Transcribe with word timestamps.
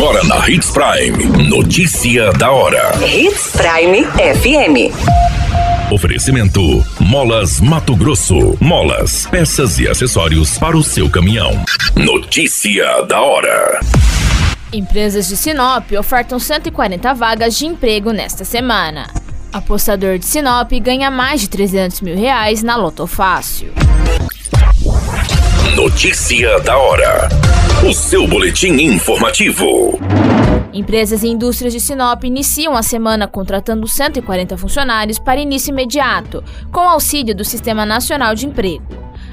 Agora 0.00 0.24
na 0.24 0.48
Hits 0.48 0.70
Prime. 0.70 1.46
Notícia 1.46 2.32
da 2.32 2.50
hora. 2.50 2.90
Hits 3.06 3.52
Prime 3.52 4.02
FM. 4.06 5.92
Oferecimento: 5.92 6.82
Molas 6.98 7.60
Mato 7.60 7.94
Grosso. 7.94 8.56
Molas, 8.58 9.26
peças 9.26 9.78
e 9.78 9.86
acessórios 9.86 10.56
para 10.56 10.74
o 10.74 10.82
seu 10.82 11.10
caminhão. 11.10 11.50
Notícia 11.94 13.02
da 13.02 13.20
hora. 13.20 13.80
Empresas 14.72 15.28
de 15.28 15.36
Sinop 15.36 15.92
ofertam 15.92 16.38
140 16.38 17.12
vagas 17.12 17.58
de 17.58 17.66
emprego 17.66 18.10
nesta 18.10 18.42
semana. 18.42 19.06
Apostador 19.52 20.16
de 20.18 20.24
Sinop 20.24 20.72
ganha 20.80 21.10
mais 21.10 21.42
de 21.42 21.50
300 21.50 22.00
mil 22.00 22.16
reais 22.16 22.62
na 22.62 22.74
Loto 22.74 23.06
Fácil. 23.06 23.70
Notícia 25.76 26.58
da 26.60 26.78
hora. 26.78 27.28
O 27.82 27.94
seu 27.94 28.28
boletim 28.28 28.72
informativo. 28.72 29.98
Empresas 30.70 31.22
e 31.22 31.28
indústrias 31.28 31.72
de 31.72 31.80
Sinop 31.80 32.22
iniciam 32.24 32.76
a 32.76 32.82
semana 32.82 33.26
contratando 33.26 33.88
140 33.88 34.58
funcionários 34.58 35.18
para 35.18 35.40
início 35.40 35.70
imediato, 35.70 36.44
com 36.70 36.80
auxílio 36.80 37.34
do 37.34 37.42
Sistema 37.42 37.86
Nacional 37.86 38.34
de 38.34 38.44
Emprego. 38.44 38.84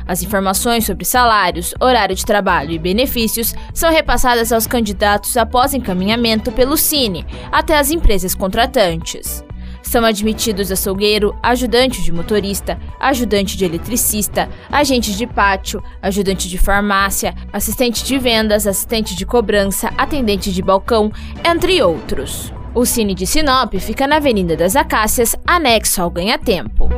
As 0.07 0.23
informações 0.23 0.85
sobre 0.85 1.03
salários, 1.03 1.73
horário 1.77 2.15
de 2.15 2.25
trabalho 2.25 2.71
e 2.71 2.79
benefícios 2.79 3.53
são 3.73 3.91
repassadas 3.91 4.53
aos 4.53 4.65
candidatos 4.65 5.35
após 5.35 5.73
encaminhamento 5.73 6.49
pelo 6.49 6.77
Cine 6.77 7.25
até 7.51 7.77
as 7.77 7.91
empresas 7.91 8.33
contratantes. 8.33 9.43
São 9.87 10.03
admitidos 10.03 10.69
açougueiro, 10.69 11.33
ajudante 11.41 12.03
de 12.03 12.11
motorista, 12.11 12.77
ajudante 12.99 13.55
de 13.55 13.63
eletricista, 13.63 14.49
agente 14.69 15.15
de 15.15 15.25
pátio, 15.25 15.81
ajudante 16.01 16.49
de 16.49 16.57
farmácia, 16.57 17.33
assistente 17.53 18.03
de 18.03 18.19
vendas, 18.19 18.67
assistente 18.67 19.15
de 19.15 19.25
cobrança, 19.25 19.89
atendente 19.97 20.51
de 20.51 20.61
balcão, 20.61 21.09
entre 21.41 21.81
outros. 21.81 22.51
O 22.75 22.85
Cine 22.85 23.15
de 23.15 23.25
Sinop 23.25 23.73
fica 23.75 24.05
na 24.05 24.17
Avenida 24.17 24.57
das 24.57 24.75
Acácias, 24.75 25.37
anexo 25.47 26.01
ao 26.01 26.09
Ganha 26.09 26.37
Tempo. 26.37 26.89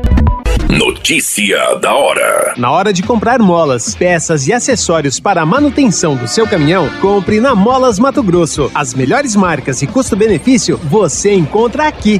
Notícia 0.68 1.76
da 1.76 1.94
hora. 1.94 2.56
Na 2.58 2.72
hora 2.72 2.92
de 2.92 3.04
comprar 3.04 3.38
molas, 3.38 3.94
peças 3.94 4.48
e 4.48 4.54
acessórios 4.54 5.20
para 5.20 5.44
a 5.44 5.46
manutenção 5.46 6.16
do 6.16 6.28
seu 6.28 6.48
caminhão, 6.48 6.90
compre 7.02 7.40
na 7.40 7.54
Molas 7.54 8.00
Mato 8.00 8.24
Grosso. 8.24 8.72
As 8.74 8.96
melhores 8.96 9.36
marcas 9.36 9.84
e 9.84 9.88
custo-benefício 9.88 10.76
você 10.78 11.36
encontra 11.36 11.88
aqui. 11.88 12.20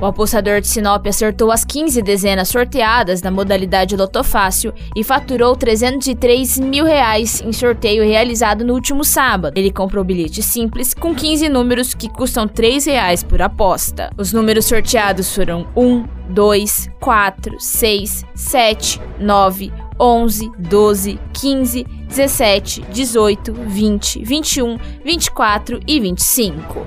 O 0.00 0.06
apostador 0.06 0.62
de 0.62 0.66
Sinop 0.66 1.06
acertou 1.06 1.52
as 1.52 1.62
15 1.62 2.00
dezenas 2.00 2.48
sorteadas 2.48 3.20
na 3.20 3.30
modalidade 3.30 3.94
Lotofácil 3.94 4.72
e 4.96 5.04
faturou 5.04 5.54
303 5.54 6.58
mil 6.58 6.86
reais 6.86 7.42
em 7.42 7.52
sorteio 7.52 8.02
realizado 8.02 8.64
no 8.64 8.72
último 8.72 9.04
sábado. 9.04 9.58
Ele 9.58 9.70
comprou 9.70 10.02
bilhete 10.02 10.42
simples 10.42 10.94
com 10.94 11.14
15 11.14 11.50
números 11.50 11.92
que 11.92 12.08
custam 12.08 12.48
3 12.48 12.86
reais 12.86 13.22
por 13.22 13.42
aposta. 13.42 14.10
Os 14.16 14.32
números 14.32 14.64
sorteados 14.64 15.34
foram 15.34 15.66
1, 15.76 16.06
2, 16.30 16.88
4, 16.98 17.56
6, 17.60 18.24
7, 18.34 19.00
9, 19.18 19.70
11, 20.00 20.50
12, 20.58 21.20
15, 21.34 21.84
17, 22.08 22.80
18, 22.90 23.52
20, 23.52 24.24
21, 24.24 24.78
24 25.04 25.80
e 25.86 26.00
25. 26.00 26.86